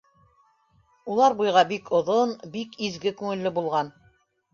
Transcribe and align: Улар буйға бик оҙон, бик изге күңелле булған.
Улар 1.15 1.35
буйға 1.41 1.63
бик 1.71 1.91
оҙон, 1.97 2.31
бик 2.57 2.73
изге 2.87 3.13
күңелле 3.21 3.53
булған. 3.59 3.93